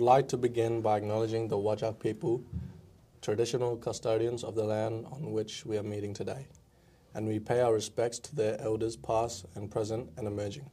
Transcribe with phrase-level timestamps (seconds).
[0.00, 2.42] would like to begin by acknowledging the Whadjuk people,
[3.20, 6.46] traditional custodians of the land on which we are meeting today,
[7.14, 10.70] and we pay our respects to their elders past and present and emerging.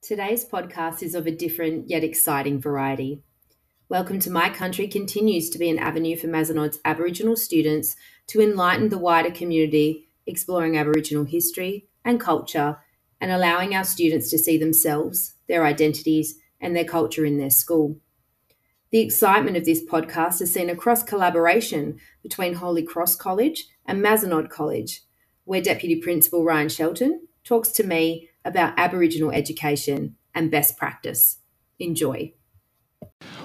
[0.00, 3.20] Today's podcast is of a different yet exciting variety.
[3.90, 7.96] Welcome to My Country continues to be an avenue for Mazenod's Aboriginal students
[8.28, 12.78] to enlighten the wider community, exploring Aboriginal history and culture,
[13.20, 17.98] and allowing our students to see themselves, their identities, and their culture in their school.
[18.94, 24.50] The excitement of this podcast is seen across collaboration between Holy Cross College and Mazenod
[24.50, 25.02] College,
[25.42, 31.38] where Deputy Principal Ryan Shelton talks to me about Aboriginal education and best practice.
[31.80, 32.34] Enjoy.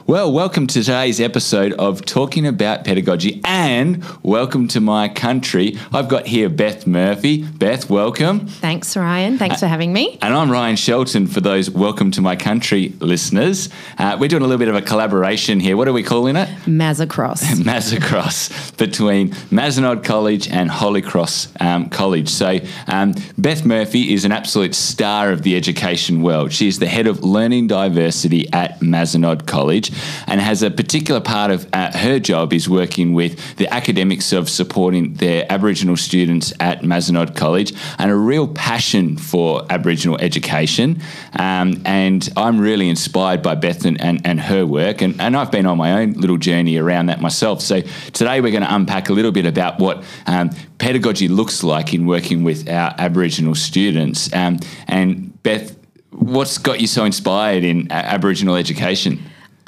[0.09, 5.77] Well, welcome to today's episode of Talking About Pedagogy and welcome to my country.
[5.93, 7.43] I've got here Beth Murphy.
[7.43, 8.47] Beth, welcome.
[8.47, 9.37] Thanks, Ryan.
[9.37, 10.17] Thanks for having me.
[10.23, 13.69] And I'm Ryan Shelton for those Welcome to My Country listeners.
[13.99, 15.77] Uh, we're doing a little bit of a collaboration here.
[15.77, 16.49] What are we calling it?
[16.65, 17.43] Mazacross.
[17.61, 22.29] Mazacross between Mazenod College and Holy Cross um, College.
[22.29, 26.51] So, um, Beth Murphy is an absolute star of the education world.
[26.51, 29.91] She is the head of learning diversity at Mazenod College
[30.27, 34.49] and has a particular part of uh, her job is working with the academics of
[34.49, 41.01] supporting their Aboriginal students at Mazenod College and a real passion for Aboriginal education.
[41.37, 45.51] Um, and I'm really inspired by Beth and, and, and her work, and, and I've
[45.51, 47.61] been on my own little journey around that myself.
[47.61, 47.81] So
[48.13, 52.05] today we're going to unpack a little bit about what um, pedagogy looks like in
[52.05, 54.33] working with our Aboriginal students.
[54.33, 55.75] Um, and Beth,
[56.11, 59.19] what's got you so inspired in uh, Aboriginal education?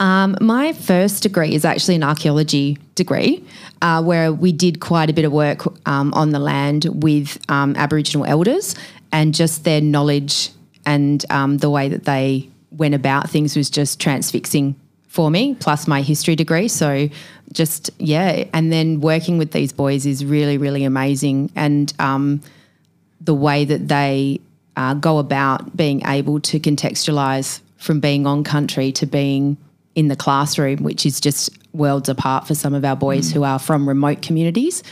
[0.01, 3.45] Um, my first degree is actually an archaeology degree,
[3.83, 7.75] uh, where we did quite a bit of work um, on the land with um,
[7.75, 8.73] Aboriginal elders
[9.11, 10.49] and just their knowledge
[10.87, 14.75] and um, the way that they went about things was just transfixing
[15.07, 16.67] for me, plus my history degree.
[16.67, 17.07] So
[17.53, 18.45] just, yeah.
[18.53, 21.51] And then working with these boys is really, really amazing.
[21.55, 22.41] And um,
[23.19, 24.39] the way that they
[24.75, 29.57] uh, go about being able to contextualize from being on country to being
[29.95, 33.33] in the classroom, which is just worlds apart for some of our boys mm.
[33.33, 34.83] who are from remote communities.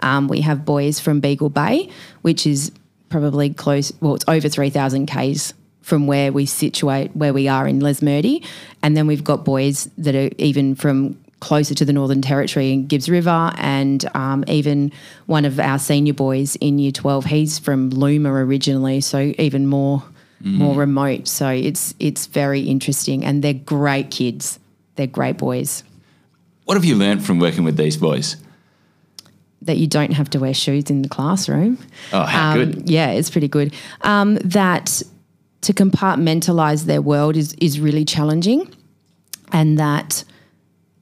[0.00, 1.90] Um, we have boys from Beagle Bay,
[2.22, 2.72] which is
[3.08, 7.80] probably close, well, it's over 3,000 Ks from where we situate, where we are in
[7.80, 8.44] Lesmurdie.
[8.82, 12.86] And then we've got boys that are even from closer to the Northern Territory in
[12.86, 14.92] Gibbs River, and um, even
[15.26, 20.02] one of our senior boys in Year 12, he's from Looma originally, so even more
[20.42, 20.52] mm.
[20.52, 21.28] more remote.
[21.28, 24.58] So it's it's very interesting, and they're great kids.
[24.96, 25.84] They're great boys.
[26.64, 28.36] What have you learned from working with these boys?
[29.62, 31.78] That you don't have to wear shoes in the classroom.
[32.12, 32.90] Oh, how um, good!
[32.90, 33.74] Yeah, it's pretty good.
[34.02, 35.02] Um, that
[35.62, 38.72] to compartmentalize their world is is really challenging,
[39.52, 40.24] and that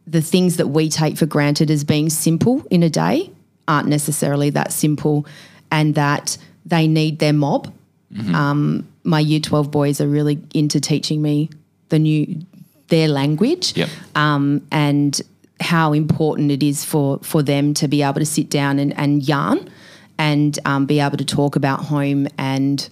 [0.06, 3.30] the things that we take for granted as being simple in a day
[3.66, 5.26] aren't necessarily that simple,
[5.70, 7.72] and that they need their mob.
[8.12, 8.34] Mm-hmm.
[8.34, 11.48] Um, my year 12 boys are really into teaching me
[11.88, 12.42] the new
[12.88, 13.88] their language yep.
[14.14, 15.20] um, and
[15.60, 19.26] how important it is for for them to be able to sit down and, and
[19.26, 19.70] yarn
[20.18, 22.88] and um, be able to talk about home and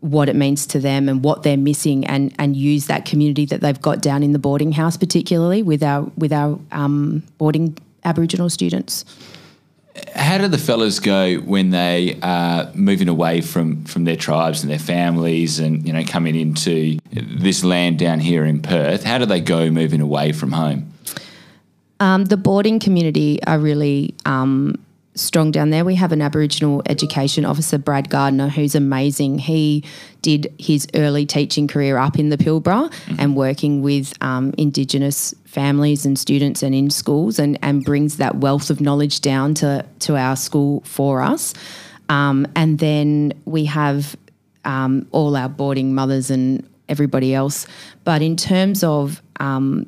[0.00, 3.60] what it means to them and what they're missing and and use that community that
[3.60, 8.48] they've got down in the boarding house particularly with our with our um, boarding Aboriginal
[8.48, 9.04] students
[10.14, 14.70] how do the fellas go when they are moving away from, from their tribes and
[14.70, 19.04] their families and you know coming into this land down here in Perth?
[19.04, 20.92] How do they go moving away from home?
[22.00, 24.76] Um, the boarding community are really um,
[25.14, 25.84] strong down there.
[25.84, 29.38] We have an Aboriginal education officer, Brad Gardner, who's amazing.
[29.38, 29.82] He
[30.22, 33.16] did his early teaching career up in the Pilbara mm-hmm.
[33.18, 38.36] and working with um, Indigenous families and students and in schools and, and brings that
[38.36, 41.54] wealth of knowledge down to, to our school for us.
[42.10, 44.14] Um, and then we have
[44.66, 47.66] um, all our boarding mothers and everybody else.
[48.04, 49.86] But in terms of um,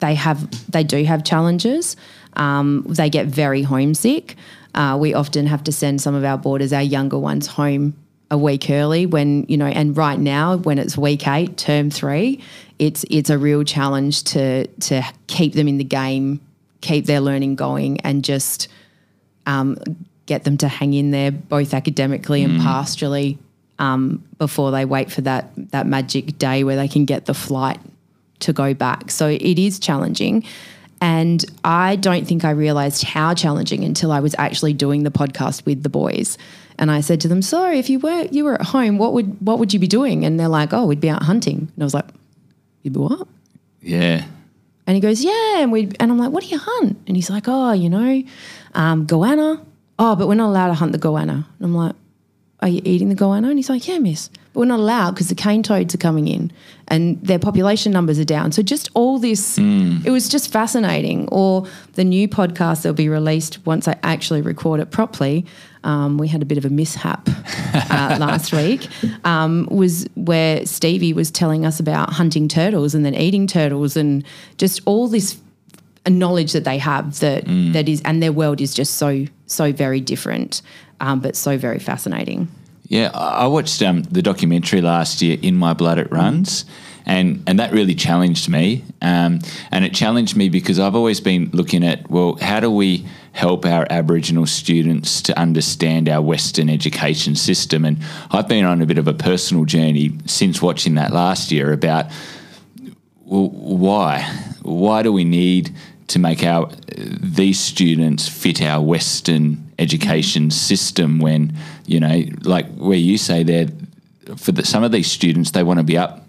[0.00, 1.96] they have they do have challenges.
[2.32, 4.34] Um, they get very homesick.
[4.74, 7.94] Uh, we often have to send some of our boarders, our younger ones, home
[8.30, 12.42] a week early when you know and right now when it's week eight term three
[12.78, 16.40] it's it's a real challenge to to keep them in the game
[16.80, 18.68] keep their learning going and just
[19.46, 19.76] um,
[20.26, 22.46] get them to hang in there both academically mm.
[22.46, 23.38] and pastorally
[23.78, 27.78] um, before they wait for that that magic day where they can get the flight
[28.40, 30.44] to go back so it is challenging
[31.00, 35.66] and I don't think I realized how challenging until I was actually doing the podcast
[35.66, 36.38] with the boys.
[36.78, 39.36] And I said to them, "So, if you were you were at home, what would
[39.40, 41.84] what would you be doing?" And they're like, "Oh, we'd be out hunting." And I
[41.84, 42.06] was like,
[42.82, 43.26] "You'd be what?"
[43.80, 44.24] Yeah.
[44.86, 45.58] And he goes, yeah.
[45.58, 46.98] And we and I'm like, what do you hunt?
[47.06, 48.22] And he's like, oh, you know,
[48.74, 49.64] um, goanna.
[49.98, 51.32] Oh, but we're not allowed to hunt the goanna.
[51.32, 51.94] And I'm like,
[52.60, 53.48] are you eating the goanna?
[53.48, 54.28] And he's like, yeah, miss.
[54.52, 56.52] But we're not allowed because the cane toads are coming in
[56.88, 58.52] and their population numbers are down.
[58.52, 61.28] So just all this, it was just fascinating.
[61.30, 65.46] Or the new podcast that'll be released once I actually record it properly.
[65.86, 68.88] Um, we had a bit of a mishap uh, last week.
[69.24, 74.24] Um, was where Stevie was telling us about hunting turtles and then eating turtles and
[74.58, 75.38] just all this
[76.08, 80.00] knowledge that they have that that is and their world is just so so very
[80.00, 80.62] different
[81.00, 82.48] um, but so very fascinating
[82.88, 86.64] Yeah, I watched um, the documentary last year, "In My Blood It Runs,"
[87.06, 88.84] and and that really challenged me.
[89.00, 89.38] Um,
[89.70, 93.64] and it challenged me because I've always been looking at well, how do we help
[93.64, 97.84] our Aboriginal students to understand our Western education system?
[97.84, 97.98] And
[98.32, 102.06] I've been on a bit of a personal journey since watching that last year about
[103.24, 104.22] well, why?
[104.62, 105.74] Why do we need
[106.08, 111.56] to make our these students fit our Western education system when
[111.86, 113.68] you know, like where you say there,
[114.36, 116.25] for the, some of these students they want to be up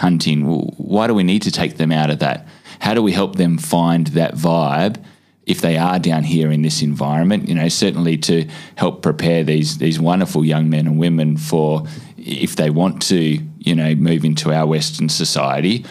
[0.00, 0.46] hunting.
[0.46, 2.46] Well, why do we need to take them out of that?
[2.80, 5.02] How do we help them find that vibe?
[5.46, 9.78] If they are down here in this environment, you know, certainly to help prepare these
[9.78, 11.84] these wonderful young men and women for
[12.16, 15.84] if they want to, you know, move into our Western society,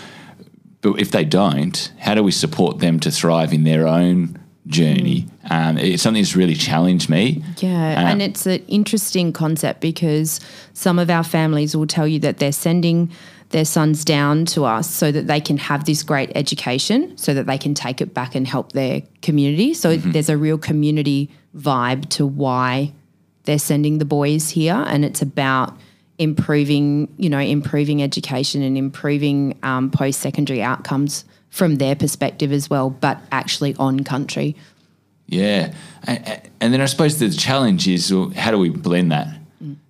[0.82, 5.28] but if they don't, how do we support them to thrive in their own journey?
[5.50, 7.44] Um, it's something that's really challenged me.
[7.58, 10.40] Yeah, Um, and it's an interesting concept because
[10.74, 13.12] some of our families will tell you that they're sending
[13.50, 17.48] their sons down to us so that they can have this great education, so that
[17.48, 19.74] they can take it back and help their community.
[19.74, 22.94] So there's a real community vibe to why
[23.46, 25.76] they're sending the boys here, and it's about
[26.20, 32.70] improving, you know, improving education and improving um, post secondary outcomes from their perspective as
[32.70, 34.56] well, but actually on country.
[35.26, 35.74] Yeah,
[36.04, 39.39] and, and then I suppose the challenge is well, how do we blend that?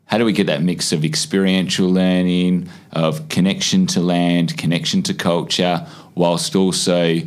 [0.10, 5.14] How do we get that mix of experiential learning, of connection to land, connection to
[5.14, 5.86] culture,
[6.16, 7.18] whilst also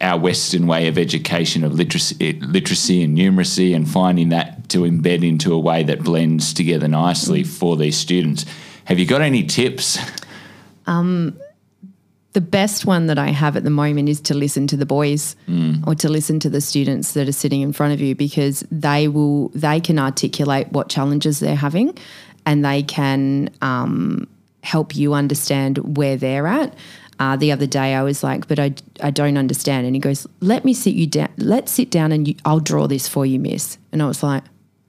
[0.00, 5.24] our Western way of education of literacy, literacy and numeracy, and finding that to embed
[5.24, 8.44] into a way that blends together nicely for these students.
[8.86, 9.96] Have you got any tips?
[10.88, 11.38] Um,
[12.36, 15.36] the best one that I have at the moment is to listen to the boys
[15.86, 19.08] or to listen to the students that are sitting in front of you because they
[19.08, 21.96] will they can articulate what challenges they're having
[22.44, 24.28] and they can um,
[24.62, 26.74] help you understand where they're at.
[27.18, 29.86] Uh, the other day I was like, but I, I don't understand.
[29.86, 31.30] And he goes, let me sit you down.
[31.38, 33.78] Let's sit down and you, I'll draw this for you, miss.
[33.92, 34.44] And I was like,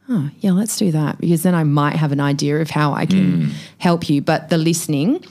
[0.09, 3.05] oh, yeah, let's do that because then I might have an idea of how I
[3.05, 4.21] can help you.
[4.21, 5.23] But the listening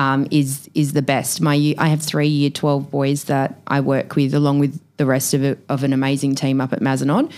[0.00, 1.42] um, is is the best.
[1.42, 5.34] My I have three year twelve boys that I work with, along with the rest
[5.34, 7.30] of, it, of an amazing team up at Mazenod,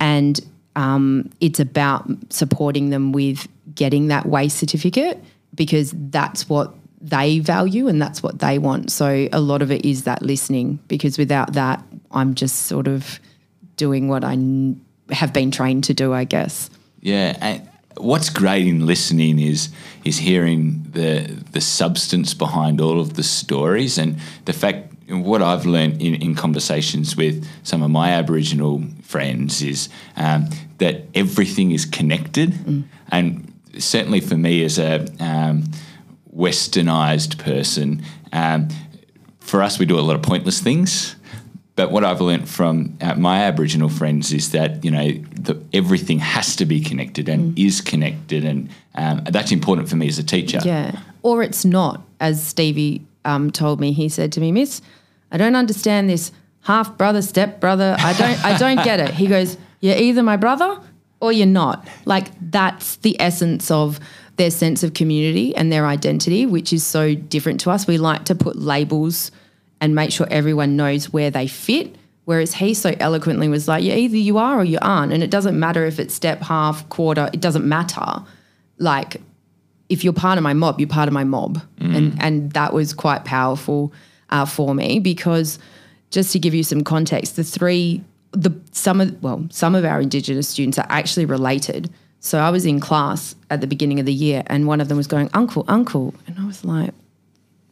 [0.00, 0.40] and
[0.76, 5.22] um, it's about supporting them with getting that WACE certificate
[5.54, 8.90] because that's what they value and that's what they want.
[8.90, 13.20] So a lot of it is that listening because without that, I'm just sort of
[13.76, 14.80] doing what I n-
[15.10, 16.70] have been trained to do, I guess.
[17.00, 17.68] Yeah, and
[17.98, 19.70] what's great in listening is
[20.04, 25.66] is hearing the the substance behind all of the stories and the fact what I've
[25.66, 31.84] learned in, in conversations with some of my Aboriginal friends is um, that everything is
[31.84, 32.52] connected,
[33.10, 35.64] and certainly for me as a um,
[36.34, 38.68] westernized person, um,
[39.40, 41.15] for us we do a lot of pointless things.
[41.76, 46.18] But what I've learnt from uh, my Aboriginal friends is that you know the, everything
[46.18, 50.24] has to be connected and is connected, and um, that's important for me as a
[50.24, 50.58] teacher.
[50.64, 50.98] Yeah.
[51.22, 53.92] Or it's not, as Stevie um, told me.
[53.92, 54.80] He said to me, Miss,
[55.30, 57.96] I don't understand this half brother, step brother.
[57.98, 59.10] I don't I don't get it.
[59.10, 60.80] He goes, You're either my brother
[61.20, 61.86] or you're not.
[62.06, 64.00] Like that's the essence of
[64.36, 67.86] their sense of community and their identity, which is so different to us.
[67.86, 69.30] We like to put labels
[69.80, 71.96] and make sure everyone knows where they fit.
[72.24, 75.12] Whereas he so eloquently was like, Yeah, either you are or you aren't.
[75.12, 78.24] And it doesn't matter if it's step, half, quarter, it doesn't matter.
[78.78, 79.20] Like
[79.88, 82.92] if you're part of my mob, you're part of my mob, and and that was
[82.92, 83.92] quite powerful
[84.30, 85.58] uh, for me because
[86.10, 88.02] just to give you some context, the three
[88.32, 91.90] the some of well some of our Indigenous students are actually related.
[92.20, 94.96] So I was in class at the beginning of the year, and one of them
[94.96, 96.92] was going, "Uncle, uncle," and I was like,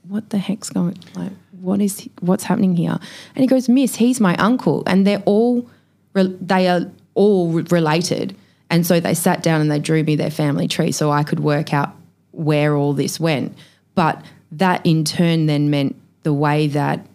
[0.07, 0.99] "What the heck's going?
[1.17, 1.33] Like,
[1.65, 2.99] what is what's happening here?"
[3.35, 5.67] And he goes, "Miss, he's my uncle," and they're all
[6.15, 8.37] they are all related.
[8.71, 11.41] And so they sat down and they drew me their family tree so I could
[11.41, 11.95] work out
[12.33, 13.57] where all this went.
[13.95, 17.07] But that in turn then meant the way that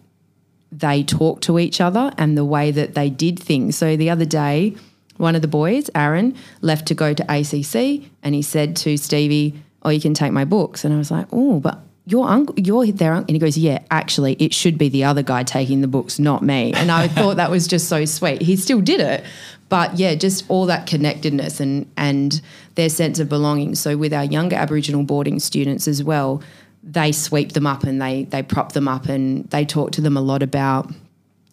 [0.72, 3.76] they talk to each other and the way that they did things.
[3.76, 4.76] So the other day,
[5.16, 9.54] one of the boys, Aaron, left to go to ACC and he said to Stevie,
[9.82, 10.84] Oh, you can take my books.
[10.84, 13.28] And I was like, Oh, but your uncle, you're their uncle.
[13.28, 16.42] And he goes, Yeah, actually, it should be the other guy taking the books, not
[16.42, 16.72] me.
[16.72, 18.42] And I thought that was just so sweet.
[18.42, 19.24] He still did it.
[19.68, 22.40] But yeah, just all that connectedness and, and
[22.74, 23.76] their sense of belonging.
[23.76, 26.42] So with our younger Aboriginal boarding students as well,
[26.82, 30.16] they sweep them up and they they prop them up and they talk to them
[30.16, 30.90] a lot about.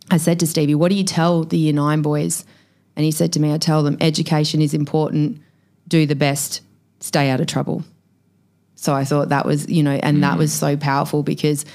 [0.10, 2.46] I said to Stevie, "What do you tell the year nine boys?"
[2.96, 5.40] And he said to me, "I tell them education is important.
[5.88, 6.62] Do the best.
[7.02, 7.84] Stay out of trouble."
[8.78, 10.22] So I thought that was you know, and mm.
[10.22, 11.66] that was so powerful because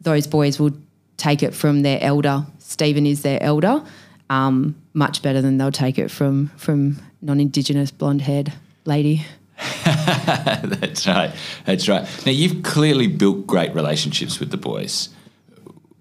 [0.00, 0.72] those boys will
[1.16, 2.46] take it from their elder.
[2.58, 3.82] Stephen is their elder.
[4.30, 8.52] Um, much better than they'll take it from from non-indigenous blonde-haired
[8.84, 9.24] lady.
[9.84, 11.34] That's right.
[11.64, 12.02] That's right.
[12.26, 15.08] Now, you've clearly built great relationships with the boys.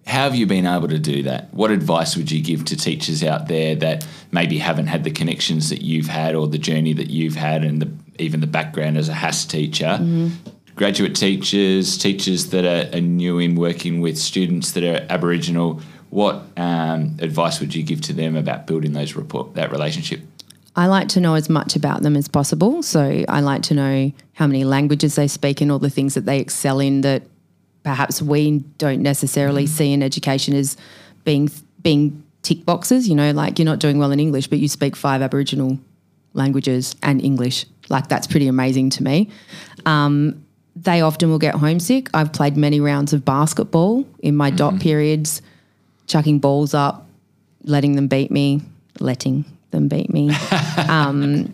[0.06, 1.54] How have you been able to do that?
[1.54, 5.70] What advice would you give to teachers out there that maybe haven't had the connections
[5.70, 9.10] that you've had or the journey that you've had and the, even the background as
[9.10, 9.98] a HASS teacher?
[10.00, 10.30] Mm-hmm.
[10.76, 16.44] Graduate teachers, teachers that are, are, new in working with students that are Aboriginal, what
[16.58, 20.22] um, advice would you give to them about building those report, that relationship?
[20.76, 22.82] I like to know as much about them as possible.
[22.82, 26.26] So I like to know how many languages they speak and all the things that
[26.26, 27.24] they excel in that
[27.84, 29.74] perhaps we don't necessarily mm-hmm.
[29.74, 30.76] see in education as
[31.24, 31.50] being
[31.82, 33.08] being tick boxes.
[33.08, 35.80] You know, like you're not doing well in English, but you speak five Aboriginal
[36.34, 37.66] languages and English.
[37.90, 39.30] Like that's pretty amazing to me.
[39.86, 40.44] Um,
[40.76, 42.10] they often will get homesick.
[42.14, 44.58] I've played many rounds of basketball in my mm-hmm.
[44.58, 45.42] dot periods,
[46.08, 47.08] chucking balls up,
[47.64, 48.62] letting them beat me,
[49.00, 50.32] letting them beat me.
[50.90, 51.54] Um,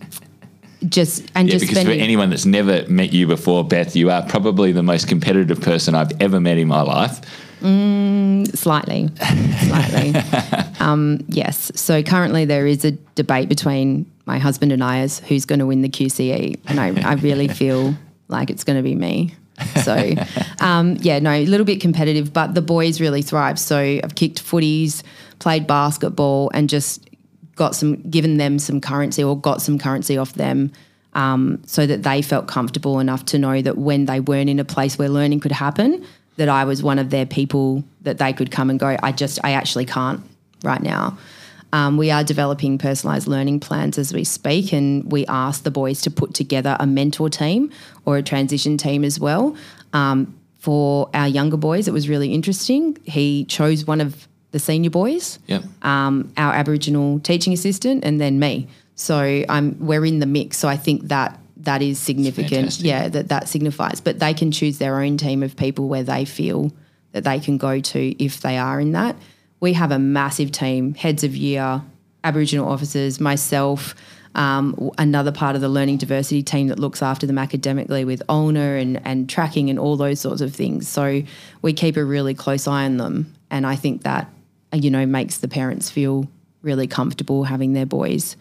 [0.87, 4.09] just and yeah, just because spending, for anyone that's never met you before, Beth, you
[4.09, 7.19] are probably the most competitive person I've ever met in my life.
[7.61, 9.09] Mm, slightly,
[9.67, 10.15] slightly.
[10.79, 11.71] um, yes.
[11.75, 15.65] So currently there is a debate between my husband and I as who's going to
[15.65, 17.95] win the QCE, and I, I really feel
[18.27, 19.33] like it's going to be me.
[19.83, 20.13] So,
[20.61, 23.59] um, yeah, no, a little bit competitive, but the boys really thrive.
[23.59, 25.03] So I've kicked footies,
[25.39, 27.09] played basketball, and just
[27.55, 30.71] got some given them some currency or got some currency off them
[31.13, 34.65] um, so that they felt comfortable enough to know that when they weren't in a
[34.65, 36.05] place where learning could happen
[36.39, 39.39] that I was one of their people that they could come and go I just
[39.43, 40.21] I actually can't
[40.63, 41.17] right now
[41.71, 46.01] um, we are developing personalised learning plans as we speak and we ask the boys
[46.01, 47.71] to put together a mentor team
[48.05, 49.55] or a transition team as well
[49.93, 54.89] um, for our younger boys it was really interesting he chose one of the senior
[54.89, 55.63] boys, yep.
[55.83, 58.67] um, our Aboriginal teaching assistant, and then me.
[58.95, 60.57] So I'm we're in the mix.
[60.57, 62.79] So I think that that is significant.
[62.79, 64.01] Yeah, that that signifies.
[64.01, 66.71] But they can choose their own team of people where they feel
[67.11, 69.15] that they can go to if they are in that.
[69.59, 71.81] We have a massive team, heads of year,
[72.23, 73.95] Aboriginal officers, myself.
[74.35, 78.79] Um, another part of the learning diversity team that looks after them academically with OLNA
[78.79, 80.87] and, and tracking and all those sorts of things.
[80.87, 81.23] So
[81.63, 83.33] we keep a really close eye on them.
[83.49, 84.29] And I think that
[84.73, 86.27] you know, makes the parents feel
[86.61, 88.35] really comfortable having their boys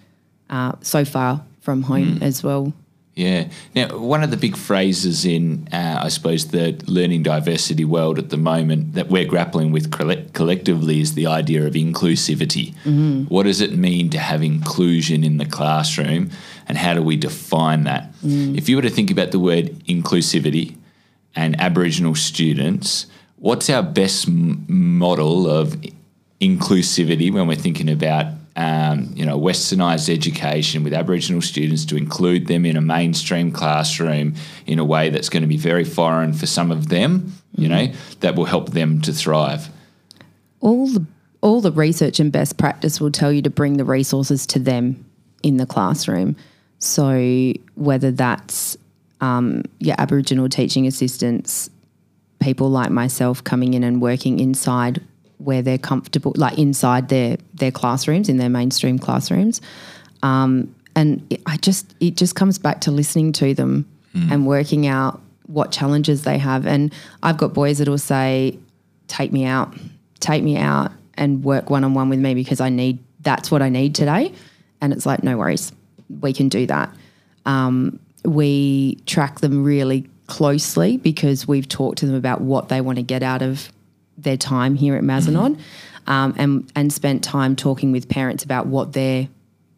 [0.50, 2.22] uh, so far from home mm.
[2.22, 2.72] as well.
[3.18, 3.48] Yeah.
[3.74, 8.30] Now, one of the big phrases in, uh, I suppose, the learning diversity world at
[8.30, 12.74] the moment that we're grappling with collectively is the idea of inclusivity.
[12.84, 13.24] Mm-hmm.
[13.24, 16.30] What does it mean to have inclusion in the classroom,
[16.68, 18.12] and how do we define that?
[18.24, 18.56] Mm.
[18.56, 20.76] If you were to think about the word inclusivity
[21.34, 25.76] and Aboriginal students, what's our best m- model of
[26.40, 28.26] inclusivity when we're thinking about
[28.58, 34.34] um, you know westernized education with Aboriginal students to include them in a mainstream classroom
[34.66, 37.32] in a way that's going to be very foreign for some of them.
[37.56, 37.92] You mm-hmm.
[37.92, 39.68] know that will help them to thrive.
[40.60, 41.06] All the
[41.40, 45.04] all the research and best practice will tell you to bring the resources to them
[45.44, 46.34] in the classroom.
[46.80, 48.76] So whether that's
[49.20, 51.70] um, your Aboriginal teaching assistants,
[52.40, 55.00] people like myself coming in and working inside
[55.38, 59.60] where they're comfortable, like inside their their classrooms in their mainstream classrooms.
[60.22, 64.30] Um, and it, I just it just comes back to listening to them mm.
[64.30, 66.66] and working out what challenges they have.
[66.66, 66.92] And
[67.22, 68.58] I've got boys that will say,
[69.06, 69.74] "Take me out,
[70.20, 73.62] take me out, and work one on one with me because I need that's what
[73.62, 74.32] I need today."
[74.80, 75.72] And it's like, no worries,
[76.20, 76.94] we can do that.
[77.46, 82.96] Um, we track them really closely because we've talked to them about what they want
[82.96, 83.72] to get out of
[84.18, 86.10] their time here at Mazenod, mm-hmm.
[86.10, 89.28] um, and and spent time talking with parents about what they're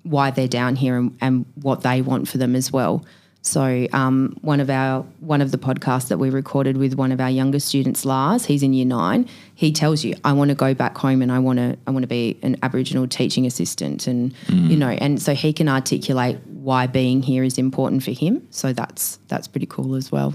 [0.03, 3.05] why they're down here and, and what they want for them as well.
[3.43, 7.21] So um, one of our one of the podcasts that we recorded with one of
[7.21, 9.29] our younger students, Lars, he's in year nine.
[9.55, 12.03] He tells you, "I want to go back home and I want to I want
[12.03, 16.87] to be an Aboriginal teaching assistant," and you know, and so he can articulate why
[16.87, 18.47] being here is important for him.
[18.51, 20.35] So that's that's pretty cool as well.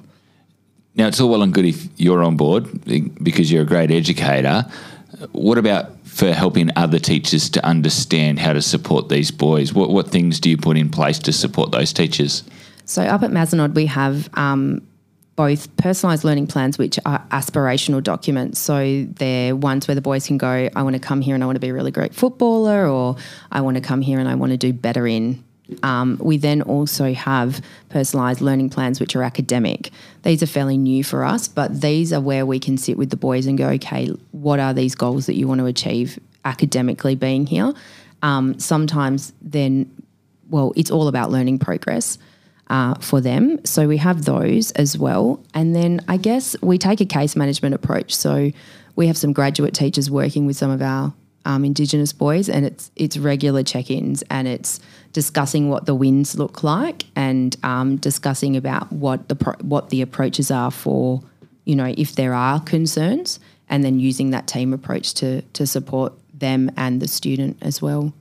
[0.96, 2.86] Now, it's all well and good if you're on board
[3.24, 4.66] because you're a great educator.
[5.32, 9.74] What about for helping other teachers to understand how to support these boys?
[9.74, 12.44] What, what things do you put in place to support those teachers?
[12.86, 14.88] So up at Mazenod, we have um,
[15.36, 18.60] both personalised learning plans, which are aspirational documents.
[18.60, 21.46] So they're ones where the boys can go, I want to come here and I
[21.46, 23.18] want to be a really great footballer, or
[23.52, 25.44] I want to come here and I want to do better in.
[25.84, 29.89] Um, we then also have personalised learning plans, which are academic.
[30.24, 33.17] These are fairly new for us, but these are where we can sit with the
[33.17, 37.48] boys and go, okay, what are these goals that you want to achieve academically being
[37.48, 37.74] here?
[38.22, 39.89] Um, sometimes then,
[40.50, 42.17] well, it's all about learning progress
[42.69, 43.63] uh, for them.
[43.65, 45.43] So we have those as well.
[45.53, 48.15] And then I guess we take a case management approach.
[48.15, 48.51] So
[48.95, 51.13] we have some graduate teachers working with some of our
[51.46, 54.80] um, Indigenous boys, and it's it's regular check-ins and it's
[55.14, 60.02] discussing what the wins look like and um, discussing about what the pro- what the
[60.02, 61.22] approaches are for
[61.66, 66.14] you know if there are concerns, and then using that team approach to to support
[66.34, 68.14] them and the student as well.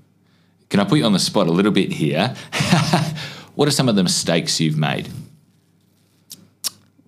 [0.71, 2.35] Can I put you on the spot a little bit here?
[3.55, 5.09] what are some of the mistakes you've made?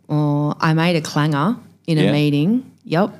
[0.08, 1.56] Or I made a clanger
[1.86, 2.12] in a Yeah.
[2.12, 2.70] meeting.
[2.84, 3.18] Yep.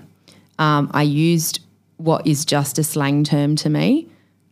[0.59, 1.61] Um, I used
[1.97, 4.09] what is just a slang term to me.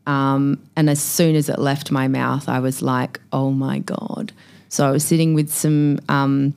[0.06, 4.32] Um, and as soon as it left my mouth, I was like, oh my God.
[4.68, 6.54] So I was sitting with some um,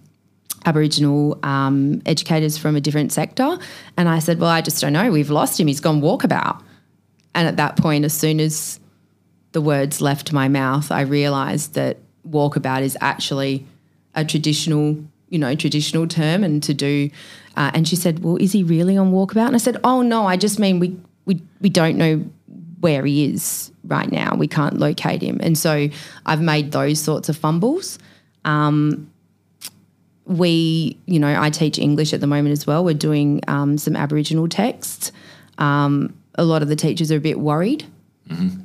[0.66, 3.58] Aboriginal um, educators from a different sector.
[3.96, 5.12] And I said, well, I just don't know.
[5.12, 5.68] We've lost him.
[5.68, 6.62] He's gone walkabout.
[7.34, 8.80] And at that point, as soon as
[9.52, 13.66] the words left my mouth, I realised that walkabout is actually
[14.16, 14.98] a traditional,
[15.30, 17.10] you know, traditional term, and to do.
[17.56, 20.26] Uh, and she said, "Well, is he really on walkabout?" And I said, "Oh no,
[20.26, 22.24] I just mean we we we don't know
[22.80, 24.36] where he is right now.
[24.36, 25.90] We can't locate him." And so
[26.26, 28.00] I've made those sorts of fumbles.
[28.46, 29.10] Um,
[30.26, 32.84] we, you know, I teach English at the moment as well.
[32.84, 35.12] We're doing um, some Aboriginal texts.
[35.58, 37.86] Um, a lot of the teachers are a bit worried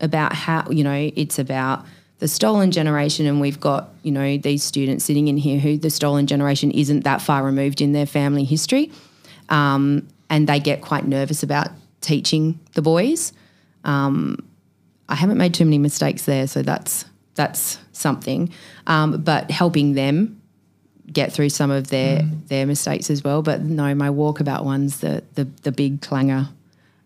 [0.01, 1.87] about how, you know, it's about
[2.23, 5.91] the stolen generation, and we've got, you know, these students sitting in here who the
[5.91, 8.93] stolen generation isn't that far removed in their family history.
[9.49, 13.33] Um, and they get quite nervous about teaching the boys.
[13.83, 14.39] Um,
[15.09, 18.51] I haven't made too many mistakes there, so that's that's something.
[18.87, 20.41] Um, but helping them
[21.13, 23.43] get through some of their their mistakes as well.
[23.43, 26.47] But no, my walkabout one's the the, the big clanger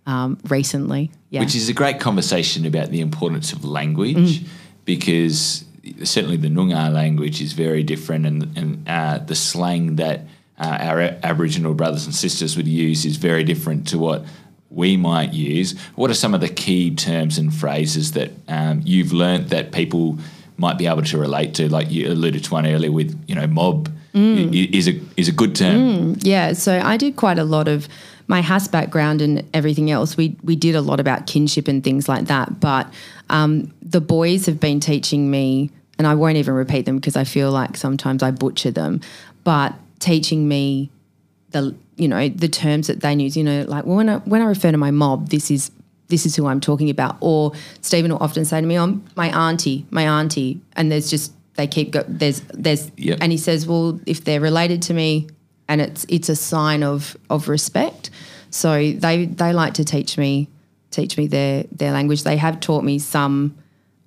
[0.05, 1.11] um, recently.
[1.31, 4.45] Yeah, Which is a great conversation about the importance of language
[4.87, 5.65] because
[6.03, 10.23] certainly the Noongar language is very different and, and uh, the slang that
[10.59, 14.25] uh, our Aboriginal brothers and sisters would use is very different to what
[14.71, 15.79] we might use.
[15.97, 20.19] What are some of the key terms and phrases that um, you've learnt that people
[20.57, 21.69] might be able to relate to?
[21.69, 24.19] Like you alluded to one earlier with, you know, mob i-
[24.73, 26.17] is a is a good term.
[26.21, 27.87] Yeah, so I did quite a lot of
[28.29, 30.17] my HASS background and everything else.
[30.17, 32.61] We we did a lot about kinship and things like that.
[32.61, 32.93] But
[33.31, 37.25] um, the boys have been teaching me, and I won't even repeat them because I
[37.25, 39.01] feel like sometimes I butcher them.
[39.45, 40.91] But teaching me
[41.51, 43.37] the you know the terms that they use.
[43.37, 45.71] You know, like well, when I when I refer to my mob, this is
[46.09, 47.17] this is who I'm talking about.
[47.21, 51.33] Or Stephen will often say to me, "Oh, my auntie, my auntie," and there's just
[51.55, 52.05] they keep go.
[52.07, 53.19] There's there's Yep.
[53.21, 55.29] and he says, "Well, if they're related to me,
[55.69, 58.11] and it's it's a sign of of respect."
[58.51, 60.49] So they they like to teach me
[60.91, 62.23] teach me their their language.
[62.23, 63.57] They have taught me some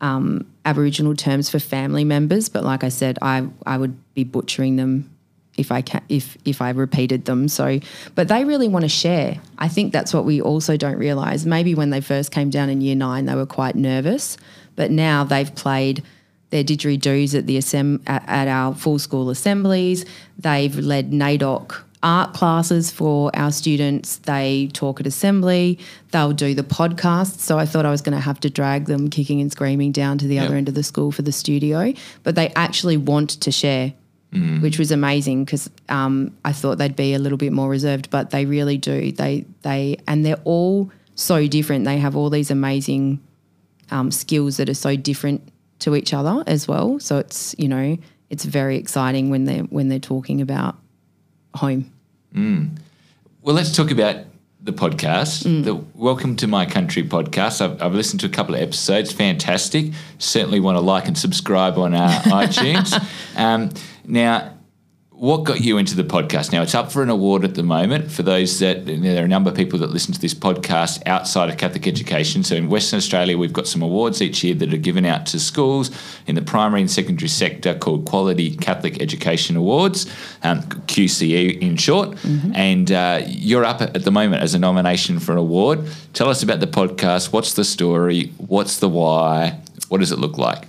[0.02, 4.76] um, Aboriginal terms for family members, but like I said, I I would be butchering
[4.76, 5.10] them
[5.58, 7.48] if I can if if I repeated them.
[7.48, 7.80] So,
[8.16, 9.40] but they really want to share.
[9.58, 11.46] I think that's what we also don't realize.
[11.46, 14.38] Maybe when they first came down in year nine, they were quite nervous,
[14.76, 16.04] but now they've played
[16.50, 20.06] their didgeridoos at the assemb- at, our full school assemblies.
[20.38, 24.18] They've led NAIDOC art classes for our students.
[24.20, 25.78] They talk at assembly.
[26.12, 27.40] They'll do the podcast.
[27.40, 30.18] So I thought I was going to have to drag them kicking and screaming down
[30.20, 30.46] to the Yep.
[30.46, 33.94] other end of the school for the studio, but they actually want to share
[34.62, 38.30] which was amazing because um, I thought they'd be a little bit more reserved, but
[38.30, 39.12] they really do.
[39.12, 41.86] They they and they're all so different.
[41.86, 43.20] They have all these amazing
[43.90, 45.42] um, skills that are so different
[45.80, 47.00] to each other as well.
[47.00, 47.98] So it's you know
[48.30, 50.76] it's very exciting when they when they're talking about
[51.56, 51.92] home.
[53.42, 54.18] Well, let's talk about
[54.62, 55.64] the podcast, Mm.
[55.64, 57.62] the Welcome to My Country podcast.
[57.62, 59.12] I've, I've listened to a couple of episodes.
[59.12, 59.94] Fantastic.
[60.18, 62.10] Certainly want to like and subscribe on our
[62.44, 62.94] iTunes.
[63.38, 63.70] Um,
[64.06, 64.54] now,
[65.20, 66.54] what got you into the podcast?
[66.54, 68.10] Now, it's up for an award at the moment.
[68.10, 71.50] For those that there are a number of people that listen to this podcast outside
[71.50, 72.42] of Catholic education.
[72.42, 75.40] So in Western Australia, we've got some awards each year that are given out to
[75.42, 75.92] schools
[76.26, 80.06] in the primary and secondary sector called Quality Catholic Education Awards,
[80.44, 82.18] um, QCE in short.
[82.56, 85.86] And uh, you're up at the moment as a nomination for an award.
[86.14, 87.34] Tell us about the podcast.
[87.34, 88.32] What's the story?
[88.38, 89.60] What's the why?
[89.90, 90.66] What does it look like?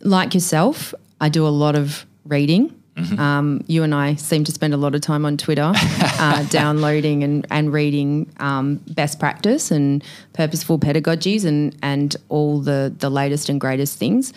[0.00, 2.78] like yourself, I do a lot of reading.
[3.18, 7.24] Um, you and I seem to spend a lot of time on Twitter, uh, downloading
[7.24, 13.48] and, and reading um, best practice and purposeful pedagogies and, and all the, the latest
[13.48, 14.32] and greatest things.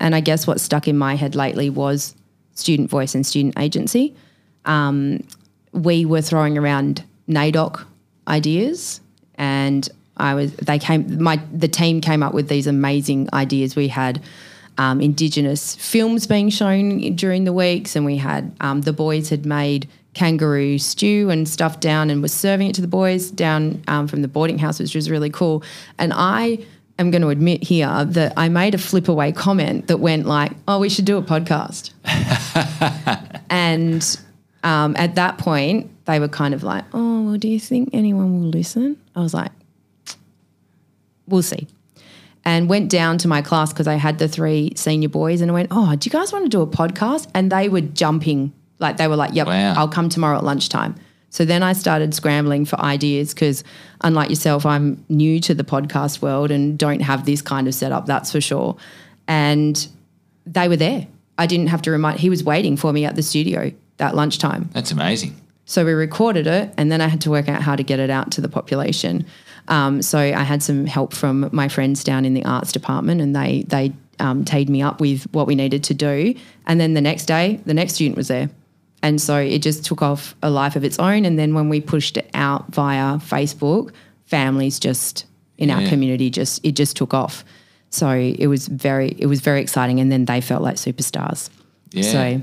[0.00, 2.14] And I guess what stuck in my head lately was
[2.54, 4.14] student voice and student agency.
[4.64, 5.22] Um,
[5.72, 7.84] we were throwing around NAIDOC
[8.26, 9.00] ideas
[9.34, 13.76] and I was they came my the team came up with these amazing ideas.
[13.76, 14.20] We had
[14.78, 19.44] um, indigenous films being shown during the weeks, and we had um, the boys had
[19.44, 24.08] made kangaroo stew and stuff down and was serving it to the boys down um,
[24.08, 25.62] from the boarding house, which was really cool.
[25.98, 26.64] And I
[26.98, 30.52] am going to admit here that I made a flip away comment that went like,
[30.66, 31.92] "Oh, we should do a podcast,"
[33.50, 34.18] and
[34.62, 38.40] um, at that point they were kind of like, "Oh, well, do you think anyone
[38.40, 39.52] will listen?" I was like,
[41.26, 41.66] "We'll see."
[42.44, 45.54] And went down to my class because I had the three senior boys and I
[45.54, 47.28] went, Oh, do you guys want to do a podcast?
[47.34, 49.74] And they were jumping, like they were like, Yep, Wow.
[49.76, 50.94] I'll come tomorrow at lunchtime.
[51.30, 53.62] So then I started scrambling for ideas because,
[54.00, 58.06] unlike yourself, I'm new to the podcast world and don't have this kind of setup,
[58.06, 58.76] that's for sure.
[59.26, 59.86] And
[60.46, 61.06] they were there.
[61.36, 64.70] I didn't have to remind, he was waiting for me at the studio that lunchtime.
[64.72, 65.38] That's amazing.
[65.66, 68.08] So we recorded it, and then I had to work out how to get it
[68.08, 69.26] out to the population.
[69.68, 73.36] Um, so I had some help from my friends down in the arts department, and
[73.36, 76.34] they they um, teed me up with what we needed to do.
[76.66, 78.50] And then the next day, the next student was there,
[79.02, 81.24] and so it just took off a life of its own.
[81.24, 83.92] And then when we pushed it out via Facebook,
[84.24, 85.26] families just
[85.58, 85.88] in our Yeah.
[85.88, 87.44] community just it just took off.
[87.90, 91.50] So it was very it was very exciting, and then they felt like superstars.
[91.92, 92.02] Yeah.
[92.02, 92.40] So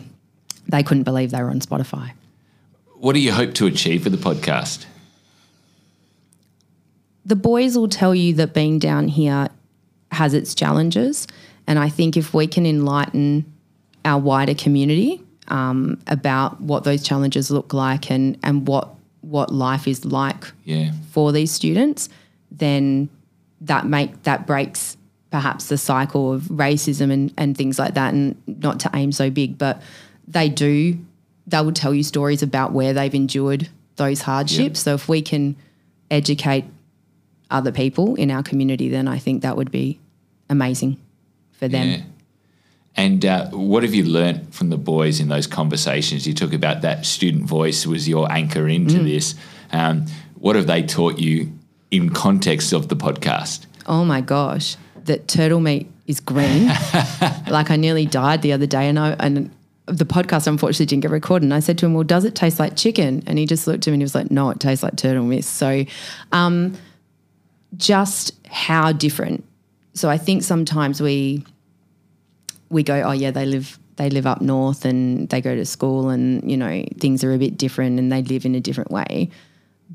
[0.67, 2.11] they couldn't believe they were on Spotify.
[2.97, 4.85] What do you hope to achieve with the podcast?
[7.25, 9.49] The boys will tell you that being down here
[10.11, 11.27] has its challenges.
[11.67, 13.51] And I think if we can enlighten
[14.03, 18.89] our wider community um, about what those challenges look like and, and what,
[19.21, 20.91] what life is like Yeah.
[21.11, 22.09] for these students,
[22.51, 23.09] then
[23.61, 24.95] that make that breaks
[25.31, 28.13] perhaps the cycle of racism and, and things like that.
[28.13, 29.81] And not to aim so big, but
[30.27, 30.99] they do
[31.47, 34.79] they will tell you stories about where they've endured those hardships.
[34.81, 35.55] So if we can
[36.09, 36.65] educate
[37.51, 39.99] other people in our community, then I think that would be
[40.49, 40.97] amazing
[41.51, 41.87] for them.
[41.87, 42.01] Yeah.
[42.97, 46.25] And uh, what have you learnt from the boys in those conversations?
[46.25, 49.35] You talk about that student voice was your anchor into this.
[49.71, 50.05] Um,
[50.35, 51.51] what have they taught you
[51.91, 53.65] in context of the podcast?
[53.85, 56.67] Oh my gosh, that turtle meat is green.
[57.49, 59.51] like I nearly died the other day, and I and
[59.87, 61.45] the podcast unfortunately didn't get recorded.
[61.45, 63.87] And I said to him, "Well, does it taste like chicken?" And he just looked
[63.87, 65.85] at me and he was like, "No, it tastes like turtle meat." So,
[66.31, 66.73] um,
[67.77, 69.43] just how different.
[69.93, 71.45] So I think sometimes we
[72.69, 76.09] we go, "Oh yeah, they live." They live up north and they go to school,
[76.09, 79.29] and you know things are a bit different, and they live in a different way.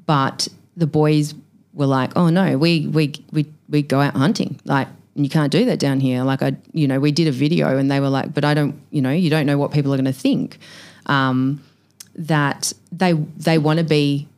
[0.06, 1.34] But the boys
[1.74, 4.58] were like, "Oh no, we we we we go out hunting.
[4.64, 7.76] Like you can't do that down here." Like I, you know, we did a video,
[7.76, 9.96] and they were like, "But I don't, you know, you don't know what people are
[9.96, 10.58] going to think."
[11.04, 11.60] Um,
[12.14, 14.28] that they they want to be,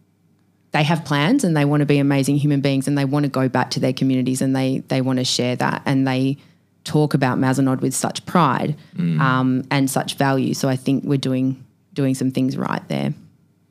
[0.73, 3.31] they have plans, and they want to be amazing human beings, and they want to
[3.31, 6.39] go back to their communities, and they they want to share that, and they
[6.85, 8.77] talk about Mazenod with such pride
[9.21, 10.53] um, and such value.
[10.53, 13.15] So I think we're doing doing some things right there.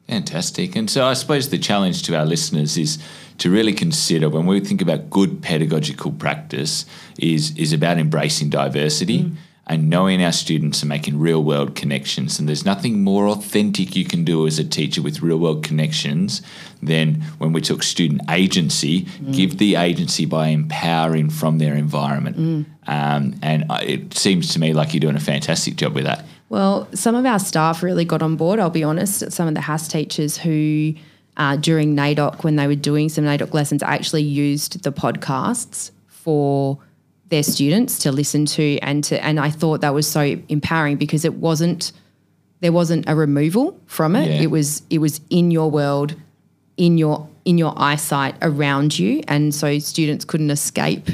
[0.07, 0.75] Fantastic.
[0.75, 2.99] And so I suppose the challenge to our listeners is
[3.37, 6.85] to really consider when we think about good pedagogical practice
[7.17, 9.31] is is about embracing diversity
[9.71, 12.38] and knowing our students and making real world connections.
[12.39, 16.41] And there's nothing more authentic you can do as a teacher with real world connections
[16.84, 22.67] than when we took student agency, give the agency by empowering from their environment.
[22.86, 26.25] Um, and I- it seems to me like you're doing a fantastic job with that.
[26.49, 29.31] Well, some of our staff really got on board, I'll be honest.
[29.31, 30.95] Some of the HASS teachers who,
[31.38, 36.77] uh, during NAIDOC, when they were doing some NAIDOC lessons, actually used the podcasts for
[37.32, 41.26] their students to listen to and to and I thought that was so empowering because
[41.26, 41.91] it wasn't
[42.60, 44.30] there wasn't a removal from it.
[44.30, 44.41] Yeah.
[44.41, 46.15] It was it was in your world
[46.78, 51.10] in your in your eyesight around you, and so students couldn't escape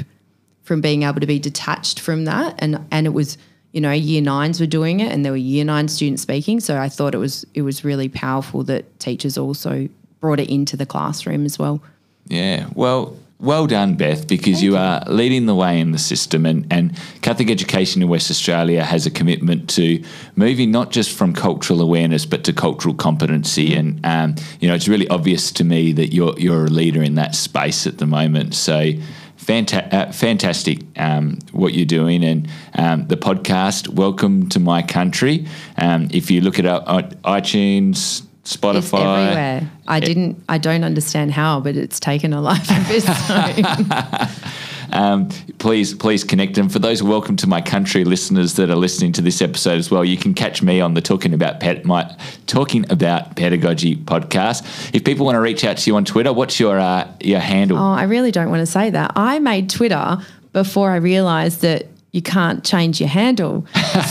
[0.62, 2.54] from being able to be detached from that.
[2.58, 3.38] And and it was
[3.72, 6.60] you know year nines were doing it, and there were year nine students speaking.
[6.60, 9.88] So I thought it was it was really powerful that teachers also
[10.20, 11.82] brought it into the classroom as well.
[12.26, 12.66] Yeah.
[12.74, 16.44] Well, well done, Beth, because you, are leading the way in the system.
[16.44, 20.02] And, and Catholic Education in West Australia has a commitment to
[20.34, 23.74] moving not just from cultural awareness, but to cultural competency.
[23.74, 27.14] And, um, you know, it's really obvious to me that you're, you're a leader in
[27.14, 28.54] that space at the moment.
[28.54, 28.92] So,
[29.36, 35.46] Fanta- uh, fantastic um, what you're doing and um, the podcast welcome to my country
[35.78, 38.78] um, if you look it up on itunes Spotify.
[38.78, 39.70] It's everywhere.
[39.86, 40.42] I didn't.
[40.48, 44.28] I don't understand how, but it's taken a life of its own.
[44.90, 49.12] Um, please, please connect And For those welcome to my country listeners that are listening
[49.12, 52.10] to this episode as well, you can catch me on the talking about pet, my
[52.46, 54.94] talking about pedagogy podcast.
[54.94, 57.76] If people want to reach out to you on Twitter, what's your uh, your handle?
[57.76, 59.12] Oh, I really don't want to say that.
[59.14, 60.18] I made Twitter
[60.54, 63.66] before I realised that you can't change your handle.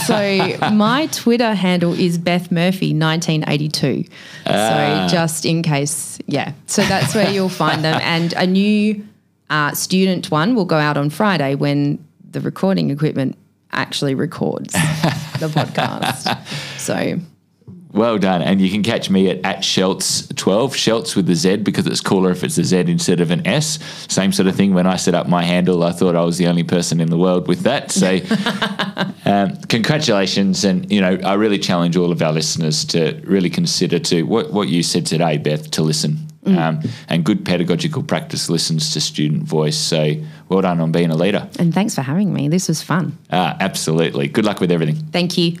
[0.06, 4.04] So my Twitter handle is Beth Murphy 1982.
[4.46, 5.06] Ah.
[5.08, 6.52] So just in case, yeah.
[6.66, 8.00] So that's where you'll find them.
[8.08, 9.04] And a new
[9.50, 13.36] uh, student one will go out on Friday when the recording equipment
[13.72, 14.78] actually records the
[15.54, 16.46] podcast.
[16.78, 17.18] So
[17.92, 18.42] Well done.
[18.42, 22.30] And you can catch me at, at Sheltz12, Shelts with the Z because it's cooler
[22.30, 23.78] if it's a Z instead of an S.
[24.12, 24.74] Same sort of thing.
[24.74, 27.16] When I set up my handle, I thought I was the only person in the
[27.16, 27.90] world with that.
[27.90, 28.18] So,
[29.24, 30.64] um, congratulations.
[30.64, 34.52] And, you know, I really challenge all of our listeners to really consider to what,
[34.52, 36.18] what you said today, Beth, to listen.
[36.46, 39.76] Um, and good pedagogical practice listens to student voice.
[39.76, 40.14] So,
[40.48, 41.46] well done on being a leader.
[41.58, 42.48] and thanks for having me.
[42.48, 43.18] This was fun.
[43.30, 44.28] Ah, absolutely.
[44.28, 44.96] Good luck with everything.
[45.12, 45.58] Thank you.